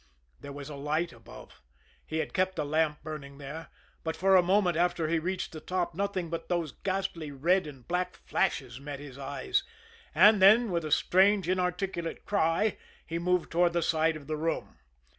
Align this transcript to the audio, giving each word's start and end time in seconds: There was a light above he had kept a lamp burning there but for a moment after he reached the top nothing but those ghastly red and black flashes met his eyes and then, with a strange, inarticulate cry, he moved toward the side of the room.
There 0.39 0.51
was 0.51 0.67
a 0.67 0.73
light 0.75 1.13
above 1.13 1.61
he 2.03 2.17
had 2.17 2.33
kept 2.33 2.57
a 2.57 2.63
lamp 2.63 3.03
burning 3.03 3.37
there 3.37 3.67
but 4.03 4.15
for 4.15 4.35
a 4.35 4.41
moment 4.41 4.75
after 4.75 5.07
he 5.07 5.19
reached 5.19 5.51
the 5.51 5.59
top 5.59 5.93
nothing 5.93 6.31
but 6.31 6.49
those 6.49 6.71
ghastly 6.71 7.31
red 7.31 7.67
and 7.67 7.87
black 7.87 8.15
flashes 8.25 8.79
met 8.79 8.99
his 8.99 9.19
eyes 9.19 9.61
and 10.15 10.41
then, 10.41 10.71
with 10.71 10.83
a 10.85 10.91
strange, 10.91 11.47
inarticulate 11.47 12.25
cry, 12.25 12.79
he 13.05 13.19
moved 13.19 13.51
toward 13.51 13.73
the 13.73 13.83
side 13.83 14.15
of 14.15 14.25
the 14.25 14.37
room. 14.37 14.79